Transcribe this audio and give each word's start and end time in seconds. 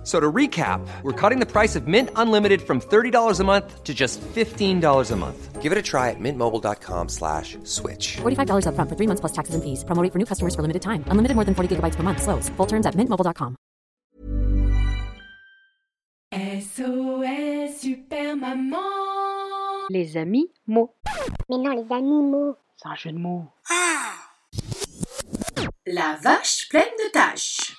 F- 0.00 0.06
So 0.06 0.18
to 0.18 0.32
recap, 0.32 0.80
we're 1.02 1.12
cutting 1.12 1.40
the 1.40 1.46
price 1.46 1.76
of 1.76 1.86
Mint 1.86 2.08
Unlimited 2.16 2.62
from 2.62 2.80
$30 2.80 3.38
a 3.40 3.44
month 3.44 3.84
to 3.84 3.92
just 3.92 4.18
$15 4.34 5.10
a 5.10 5.16
month. 5.16 5.60
Give 5.60 5.72
it 5.72 5.78
a 5.78 5.82
try 5.82 6.08
at 6.08 6.16
mintmobile.com 6.18 7.08
slash 7.10 7.58
switch. 7.64 8.16
$45 8.22 8.64
upfront 8.64 8.88
for 8.88 8.96
three 8.96 9.06
months 9.06 9.20
plus 9.20 9.32
taxes 9.32 9.54
and 9.54 9.62
fees. 9.62 9.84
Promo 9.84 10.02
rate 10.02 10.10
for 10.12 10.18
new 10.18 10.24
customers 10.24 10.54
for 10.54 10.62
limited 10.62 10.80
time. 10.80 11.04
Unlimited 11.12 11.34
more 11.36 11.44
than 11.44 11.54
40 11.54 11.76
gigabytes 11.76 11.96
per 11.96 12.02
month. 12.02 12.22
Slows. 12.22 12.48
Full 12.56 12.66
terms 12.66 12.86
at 12.86 12.94
mintmobile.com. 12.96 13.56
SOS 16.32 17.80
Super 17.80 18.36
Maman 18.36 18.78
Les 19.90 20.16
amis 20.16 20.48
mots. 20.66 20.94
Mais 21.48 21.58
non, 21.58 21.74
les 21.74 21.92
animaux. 21.92 22.56
C'est 22.76 22.88
un 22.88 22.94
jeu 22.94 23.12
de 23.12 23.18
mots. 23.18 23.44
Ah. 23.68 24.12
La 25.86 26.16
vache 26.22 26.68
pleine 26.70 26.84
de 27.04 27.10
taches 27.12 27.76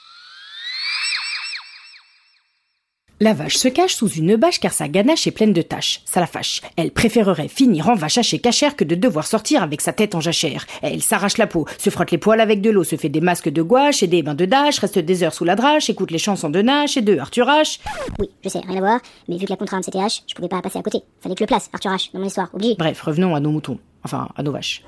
La 3.23 3.35
vache 3.35 3.57
se 3.57 3.67
cache 3.67 3.93
sous 3.93 4.07
une 4.07 4.35
bâche 4.35 4.59
car 4.59 4.73
sa 4.73 4.88
ganache 4.88 5.27
est 5.27 5.31
pleine 5.31 5.53
de 5.53 5.61
taches. 5.61 6.02
Ça 6.05 6.20
la 6.20 6.25
fâche. 6.25 6.59
Elle 6.75 6.89
préférerait 6.89 7.49
finir 7.49 7.88
en 7.88 7.94
vache 7.94 8.17
hachée 8.17 8.39
cachère 8.39 8.75
que 8.75 8.84
de 8.84 8.95
devoir 8.95 9.27
sortir 9.27 9.61
avec 9.61 9.80
sa 9.81 9.94
tête 9.94 10.16
en 10.16 10.20
jachère. 10.20 10.66
Elle 10.81 11.03
s'arrache 11.03 11.38
la 11.38 11.45
peau, 11.45 11.67
se 11.77 11.91
frotte 11.91 12.09
les 12.09 12.17
poils 12.17 12.41
avec 12.41 12.61
de 12.61 12.71
l'eau, 12.71 12.84
se 12.84 12.95
fait 12.95 13.09
des 13.09 13.21
masques 13.21 13.49
de 13.49 13.61
gouache 13.61 14.02
et 14.02 14.07
des 14.07 14.23
bains 14.23 14.34
de 14.34 14.45
dash, 14.45 14.80
reste 14.80 14.97
des 14.97 15.21
heures 15.21 15.35
sous 15.35 15.45
la 15.45 15.55
drache, 15.55 15.88
écoute 15.88 16.09
les 16.09 16.17
chansons 16.17 16.49
de 16.49 16.63
Nash 16.63 16.97
et 16.97 17.02
de 17.02 17.16
Arthur 17.20 17.45
H. 17.45 17.80
Oui, 18.17 18.31
je 18.44 18.49
sais, 18.49 18.61
rien 18.67 18.77
à 18.77 18.80
voir, 18.80 18.99
mais 19.30 19.38
vu 19.38 19.45
que 19.45 19.52
la 19.52 19.58
contrainte 19.58 19.83
c'était 19.83 19.99
H, 19.99 20.23
je 20.25 20.33
pouvais 20.33 20.49
pas 20.49 20.64
passer 20.64 20.80
à 20.80 20.81
côté. 20.81 21.02
Fallait 21.19 21.36
que 21.36 21.39
je 21.42 21.44
le 21.44 21.47
place, 21.47 21.69
Arthur 21.73 21.92
H, 21.92 22.09
dans 22.14 22.22
mon 22.22 22.25
histoire, 22.25 22.49
obligé. 22.55 22.73
Bref, 22.80 22.99
revenons 23.03 23.36
à 23.36 23.39
nos 23.39 23.52
moutons. 23.52 23.77
Enfin, 24.03 24.30
à 24.36 24.42
nos 24.42 24.52
vaches. 24.52 24.81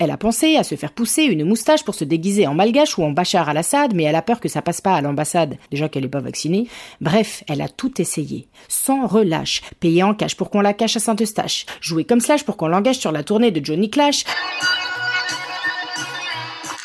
Elle 0.00 0.10
a 0.10 0.16
pensé 0.16 0.56
à 0.56 0.64
se 0.64 0.76
faire 0.76 0.92
pousser 0.92 1.24
une 1.24 1.44
moustache 1.44 1.84
pour 1.84 1.94
se 1.94 2.04
déguiser 2.04 2.46
en 2.46 2.54
malgache 2.54 2.96
ou 2.96 3.04
en 3.04 3.10
Bachar 3.10 3.50
al-Assad, 3.50 3.94
mais 3.94 4.04
elle 4.04 4.16
a 4.16 4.22
peur 4.22 4.40
que 4.40 4.48
ça 4.48 4.62
passe 4.62 4.80
pas 4.80 4.94
à 4.94 5.02
l'ambassade, 5.02 5.58
déjà 5.70 5.90
qu'elle 5.90 6.06
est 6.06 6.08
pas 6.08 6.20
vaccinée. 6.20 6.68
Bref, 7.02 7.44
elle 7.48 7.60
a 7.60 7.68
tout 7.68 8.00
essayé. 8.00 8.48
Sans 8.66 9.06
relâche. 9.06 9.60
Payer 9.78 10.02
en 10.02 10.14
cash 10.14 10.36
pour 10.36 10.48
qu'on 10.48 10.62
la 10.62 10.72
cache 10.72 10.96
à 10.96 11.00
Saint-Eustache. 11.00 11.66
Jouer 11.82 12.06
comme 12.06 12.20
Slash 12.20 12.44
pour 12.44 12.56
qu'on 12.56 12.68
l'engage 12.68 12.98
sur 12.98 13.12
la 13.12 13.22
tournée 13.22 13.50
de 13.50 13.62
Johnny 13.62 13.90
Clash. 13.90 14.24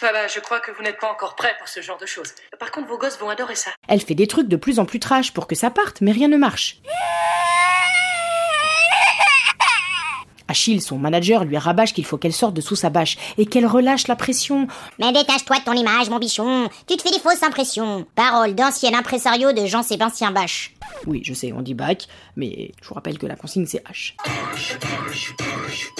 Voilà, 0.02 0.27
je 0.27 0.41
crois 0.41 0.59
que 0.59 0.72
vous 0.72 0.83
n'êtes 0.83 1.00
pas 1.00 1.09
encore 1.09 1.35
prêt 1.35 1.55
pour 1.57 1.69
ce 1.69 1.81
genre 1.81 1.97
de 1.97 2.05
choses. 2.05 2.33
Par 2.59 2.69
contre, 2.72 2.89
vos 2.89 2.97
gosses 2.97 3.17
vont 3.17 3.29
adorer 3.29 3.55
ça. 3.55 3.72
Elle 3.88 4.02
fait 4.02 4.13
des 4.13 4.27
trucs 4.27 4.50
de 4.50 4.57
plus 4.57 4.77
en 4.77 4.83
plus 4.83 5.00
trash 5.00 5.31
pour 5.31 5.47
que 5.47 5.55
ça 5.55 5.72
parte, 5.72 6.02
mais 6.02 6.11
rien 6.11 6.27
ne 6.27 6.35
marche. 6.38 6.81
Achille, 10.56 10.81
son 10.81 10.98
manager, 10.98 11.44
lui 11.44 11.58
rabâche 11.58 11.94
qu'il 11.94 12.06
faut 12.06 12.17
qu'elle 12.17 12.31
sorte 12.31 12.53
de 12.53 12.61
sous 12.61 12.78
sa 12.78 12.89
bâche 12.89 13.17
et 13.38 13.45
qu'elle 13.45 13.66
relâche 13.66 14.08
la 14.08 14.16
pression. 14.16 14.67
Mais 15.00 15.12
détache-toi 15.12 15.59
de 15.59 15.64
ton 15.66 15.73
image, 15.73 16.09
mon 16.09 16.17
bichon. 16.17 16.70
Tu 16.88 16.95
te 16.95 17.02
fais 17.02 17.12
des 17.12 17.20
fausses 17.20 17.44
impressions. 17.44 18.06
Parole 18.16 18.56
d'ancien 18.56 18.94
impresario 18.97 19.52
de 19.52 19.66
Jean-Sébastien 19.66 20.31
Bach. 20.31 20.72
Oui, 21.08 21.20
je 21.25 21.34
sais, 21.34 21.52
on 21.52 21.62
dit 21.62 21.73
bac, 21.73 22.08
mais 22.38 22.72
je 22.81 22.88
vous 22.88 22.94
rappelle 22.94 23.17
que 23.17 23.25
la 23.25 23.36
consigne 23.36 23.66
c'est 23.66 23.84
H. 23.84 24.14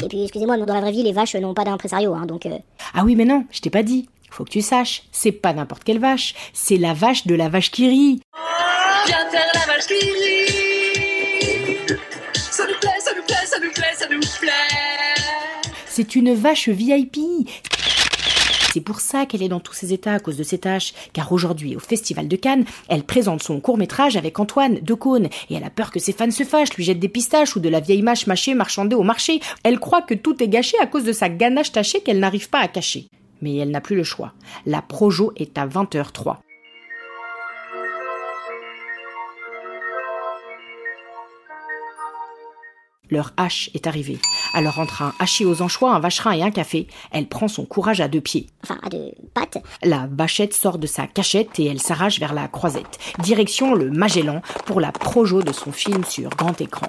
Et 0.02 0.08
puis, 0.08 0.24
excusez-moi, 0.24 0.56
mais 0.56 0.66
dans 0.66 0.74
la 0.74 0.80
vraie 0.80 0.94
vie, 0.94 1.04
les 1.04 1.12
vaches 1.12 1.36
n'ont 1.36 1.54
pas 1.54 1.66
d'impresario, 1.66 2.14
hein, 2.14 2.26
donc... 2.26 2.46
euh, 2.46 2.58
Ah 2.94 3.04
oui, 3.04 3.18
mais 3.18 3.26
non, 3.26 3.44
je 3.52 3.60
t'ai 3.60 3.70
pas 3.70 3.84
dit. 3.84 4.08
Faut 4.32 4.46
que 4.46 4.52
tu 4.52 4.62
saches, 4.62 5.04
c'est 5.12 5.34
pas 5.34 5.52
n'importe 5.52 5.84
quelle 5.84 6.00
vache, 6.00 6.34
c'est 6.54 6.78
la 6.78 6.94
vache 6.94 7.28
de 7.28 7.36
la 7.36 7.50
vache 7.50 7.72
qui 7.72 7.90
rit. 7.90 8.22
Viens 9.06 9.30
faire 9.30 9.46
la 9.54 9.74
vache 9.74 9.88
qui 9.88 9.96
rit. 9.96 10.45
C'est 15.96 16.18
une 16.18 16.34
vache 16.34 16.68
VIP. 16.68 17.20
C'est 18.74 18.82
pour 18.82 19.00
ça 19.00 19.26
qu'elle 19.26 19.42
est 19.42 19.48
dans 19.48 19.62
tous 19.62 19.72
ces 19.72 19.94
états 19.94 20.16
à 20.16 20.20
cause 20.20 20.36
de 20.36 20.44
ses 20.44 20.58
tâches. 20.58 20.94
Car 21.14 21.32
aujourd'hui, 21.32 21.78
au 21.78 21.80
Festival 21.80 22.28
de 22.28 22.36
Cannes, 22.36 22.66
elle 22.90 23.04
présente 23.04 23.42
son 23.42 23.62
court-métrage 23.62 24.18
avec 24.18 24.38
Antoine 24.38 24.82
de 24.82 24.94
Caunes. 24.94 25.30
Et 25.50 25.56
elle 25.56 25.64
a 25.64 25.70
peur 25.70 25.92
que 25.92 26.02
ses 26.02 26.12
fans 26.12 26.30
se 26.32 26.44
fâchent, 26.44 26.74
lui 26.74 26.84
jettent 26.84 27.00
des 27.00 27.08
pistaches 27.08 27.56
ou 27.56 27.62
de 27.62 27.70
la 27.70 27.80
vieille 27.80 28.02
mâche 28.02 28.28
mâchée 28.28 28.56
marchandée 28.56 28.98
au 28.98 29.04
marché. 29.04 29.40
Elle 29.64 29.80
croit 29.80 30.02
que 30.02 30.16
tout 30.16 30.44
est 30.44 30.50
gâché 30.50 30.76
à 30.82 30.86
cause 30.86 31.06
de 31.06 31.14
sa 31.14 31.30
ganache 31.30 31.72
tachée 31.72 32.02
qu'elle 32.02 32.20
n'arrive 32.20 32.50
pas 32.50 32.60
à 32.60 32.68
cacher. 32.68 33.08
Mais 33.42 33.56
elle 33.56 33.72
n'a 33.72 33.80
plus 33.80 33.96
le 33.96 34.04
choix. 34.04 34.34
La 34.66 34.82
projo 34.82 35.32
est 35.38 35.58
à 35.58 35.66
20h03. 35.66 36.40
Leur 43.10 43.34
hache 43.38 43.70
est 43.74 43.88
arrivée. 43.88 44.20
Alors 44.54 44.80
entre 44.80 45.02
un 45.02 45.14
haché 45.20 45.46
aux 45.46 45.62
anchois, 45.62 45.94
un 45.94 46.00
vacherin 46.00 46.32
et 46.34 46.44
un 46.44 46.52
café, 46.52 46.88
elle 47.12 47.28
prend 47.28 47.48
son 47.48 47.66
courage 47.66 48.02
à 48.02 48.08
deux 48.08 48.22
pieds. 48.22 48.48
Enfin, 48.64 48.80
à 48.84 48.90
deux 48.90 49.12
pattes. 49.34 49.58
La 49.84 50.08
vachette 50.12 50.54
sort 50.54 50.78
de 50.78 50.88
sa 50.88 51.08
cachette 51.08 51.60
et 51.60 51.66
elle 51.66 51.82
s'arrache 51.82 52.20
vers 52.20 52.34
la 52.34 52.48
croisette. 52.48 53.00
Direction 53.20 53.74
le 53.74 53.90
Magellan 53.90 54.42
pour 54.66 54.80
la 54.80 54.92
projo 54.92 55.42
de 55.42 55.54
son 55.54 55.72
film 55.72 56.04
sur 56.04 56.30
grand 56.30 56.60
écran. 56.62 56.88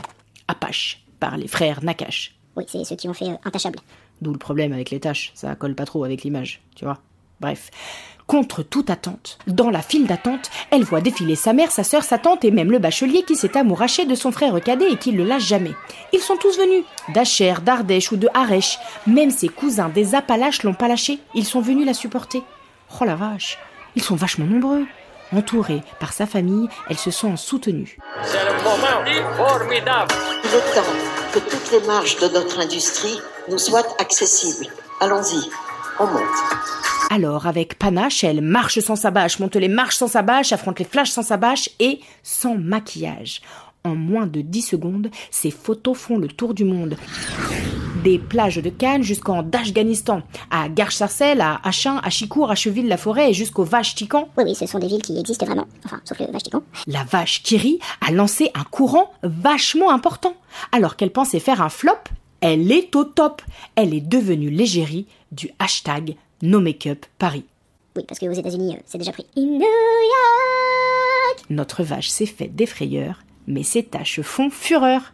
Apache, 0.49 1.05
par 1.21 1.37
les 1.37 1.49
frères 1.49 1.83
Nakash. 1.83 2.37
Oui, 2.57 2.65
c'est 2.67 2.85
ceux 2.85 2.97
qui 2.97 3.09
ont 3.09 3.15
fait 3.15 3.29
euh, 3.29 3.37
Intachable. 3.45 3.79
D'où 4.23 4.33
le 4.33 4.39
problème 4.39 4.73
avec 4.73 4.91
les 4.91 5.01
tâches, 5.01 5.33
ça 5.35 5.55
colle 5.55 5.75
pas 5.75 5.85
trop 5.85 6.05
avec 6.05 6.23
l'image, 6.23 6.63
tu 6.75 6.85
vois. 6.85 6.99
Bref. 7.41 7.71
Contre 8.27 8.65
toute 8.65 8.91
attente, 8.91 9.39
dans 9.47 9.71
la 9.71 9.83
file 9.83 10.07
d'attente, 10.07 10.51
elle 10.73 10.83
voit 10.83 11.01
défiler 11.01 11.37
sa 11.37 11.53
mère, 11.53 11.71
sa 11.71 11.85
sœur, 11.85 12.03
sa 12.03 12.19
tante 12.19 12.45
et 12.45 12.51
même 12.51 12.73
le 12.73 12.81
bachelier 12.81 13.23
qui 13.23 13.37
s'est 13.37 13.57
amouraché 13.57 14.05
de 14.05 14.17
son 14.17 14.33
frère 14.33 14.61
cadet 14.61 14.91
et 14.91 14.97
qui 14.97 15.13
le 15.13 15.23
lâche 15.23 15.47
jamais. 15.47 15.75
Ils 16.13 16.21
sont 16.21 16.37
tous 16.37 16.59
venus, 16.59 16.85
d'Acher, 17.15 17.55
d'Ardèche 17.63 18.11
ou 18.11 18.17
de 18.17 18.29
Harèche. 18.35 18.81
Même 19.07 19.31
ses 19.31 19.49
cousins 19.49 19.91
des 19.91 20.17
Appalaches 20.17 20.65
l'ont 20.65 20.75
pas 20.75 20.89
lâché, 20.89 21.21
ils 21.35 21.45
sont 21.45 21.61
venus 21.61 21.87
la 21.87 21.95
supporter. 21.95 22.43
Oh 23.01 23.05
la 23.05 23.15
vache, 23.15 23.59
ils 23.95 24.03
sont 24.03 24.17
vachement 24.17 24.47
nombreux. 24.47 24.87
Entourée 25.33 25.83
par 26.01 26.13
sa 26.13 26.27
famille, 26.27 26.69
elle 26.89 26.99
se 26.99 27.13
sent 27.13 27.37
soutenue. 27.37 27.97
Il 28.25 29.15
est 29.15 30.75
temps 30.75 30.83
que 31.33 31.39
toutes 31.39 31.71
les 31.71 31.87
marges 31.87 32.17
de 32.17 32.29
notre 32.29 32.61
industrie 32.61 33.21
nous 33.49 33.59
soient 33.59 33.87
accessibles. 34.01 34.67
Allons-y, 35.01 35.49
on 36.01 36.07
monte. 36.07 36.86
Alors, 37.11 37.47
avec 37.47 37.79
panache, 37.79 38.25
elle 38.25 38.41
marche 38.41 38.81
sans 38.81 38.97
sa 38.97 39.11
bâche, 39.11 39.39
monte 39.39 39.57
les 39.57 39.69
marches 39.69 39.97
sans 39.97 40.09
sa 40.09 40.23
bâche, 40.23 40.53
affronte 40.53 40.79
les 40.79 40.85
flashs 40.85 41.11
sans 41.11 41.23
sa 41.23 41.37
bâche 41.37 41.71
et 41.79 42.01
sans 42.23 42.57
maquillage. 42.57 43.43
En 43.85 43.95
moins 43.95 44.27
de 44.27 44.41
10 44.41 44.63
secondes, 44.63 45.11
ses 45.31 45.53
photos 45.53 45.97
font 45.97 46.19
le 46.19 46.27
tour 46.27 46.55
du 46.55 46.65
monde. 46.65 46.97
Des 48.03 48.19
plages 48.19 48.57
de 48.57 48.69
Cannes 48.71 49.05
jusqu'en 49.05 49.49
Afghanistan, 49.51 50.23
à 50.51 50.69
Garches-Sarcelles, 50.69 51.41
à 51.41 51.61
Achin, 51.63 52.01
à 52.03 52.11
Chicourt, 52.11 52.51
à 52.51 52.57
Cheville-la-Forêt 52.57 53.31
et 53.31 53.35
jusqu'au 53.35 53.63
Vache-Tican. 53.63 54.29
Oui, 54.37 54.45
oui, 54.45 54.55
ce 54.57 54.67
sont 54.67 54.81
des 54.81 54.89
villes 54.89 55.03
qui 55.03 55.19
existent 55.19 55.47
vraiment. 55.47 55.69
Enfin, 55.85 56.01
sauf 56.05 56.19
le 56.19 56.27
Vache-Tican. 56.27 56.63
La 56.89 57.05
vache 57.05 57.45
Kiri 57.45 57.79
a 58.07 58.11
lancé 58.11 58.51
un 58.55 58.65
courant 58.65 59.13
vachement 59.23 59.91
important. 59.93 60.35
Alors 60.73 60.97
qu'elle 60.97 61.13
pensait 61.13 61.39
faire 61.39 61.63
un 61.63 61.69
flop, 61.69 61.93
elle 62.41 62.71
est 62.73 62.95
au 62.97 63.05
top. 63.05 63.43
Elle 63.77 63.95
est 63.95 64.01
devenue 64.01 64.51
l'égérie 64.51 65.07
du 65.31 65.51
hashtag 65.59 66.17
No 66.43 66.61
Makeup 66.61 67.07
Paris. 67.19 67.45
Oui, 67.97 68.05
parce 68.07 68.21
qu'aux 68.21 68.31
États-Unis, 68.31 68.77
euh, 68.77 68.81
c'est 68.85 68.99
déjà 68.99 69.13
pris. 69.13 69.27
In 69.37 69.43
New 69.43 69.61
York 69.61 71.45
Notre 71.49 71.83
vache 71.83 72.09
s'est 72.09 72.27
faite 72.27 72.55
des 72.55 72.67
frayeurs, 72.67 73.23
mais 73.47 73.63
ses 73.63 73.85
taches 73.85 74.21
font 74.21 74.51
fureur. 74.51 75.13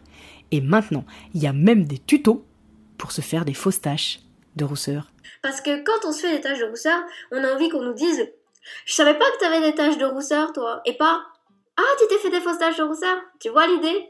Et 0.51 0.61
maintenant, 0.61 1.05
il 1.33 1.41
y 1.41 1.47
a 1.47 1.53
même 1.53 1.85
des 1.85 1.97
tutos 1.97 2.45
pour 2.97 3.11
se 3.11 3.21
faire 3.21 3.45
des 3.45 3.53
fausses 3.53 3.81
taches 3.81 4.19
de 4.55 4.65
rousseur. 4.65 5.07
Parce 5.41 5.61
que 5.61 5.83
quand 5.83 6.07
on 6.07 6.11
se 6.11 6.21
fait 6.21 6.35
des 6.35 6.41
taches 6.41 6.59
de 6.59 6.65
rousseur, 6.65 6.99
on 7.31 7.43
a 7.43 7.53
envie 7.53 7.69
qu'on 7.69 7.81
nous 7.81 7.93
dise 7.93 8.29
Je 8.85 8.93
savais 8.93 9.17
pas 9.17 9.25
que 9.31 9.39
t'avais 9.39 9.61
des 9.61 9.75
taches 9.75 9.97
de 9.97 10.05
rousseur, 10.05 10.51
toi. 10.53 10.81
Et 10.85 10.93
pas 10.93 11.21
Ah, 11.77 11.95
tu 11.99 12.07
t'es 12.07 12.21
fait 12.21 12.29
des 12.29 12.41
fausses 12.41 12.59
taches 12.59 12.77
de 12.77 12.83
rousseur. 12.83 13.17
Tu 13.39 13.49
vois 13.49 13.67
l'idée? 13.67 14.09